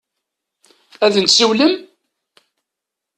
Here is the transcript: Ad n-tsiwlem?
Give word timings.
Ad 1.05 1.13
n-tsiwlem? 1.17 1.73